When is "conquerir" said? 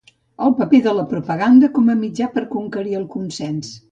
2.57-2.99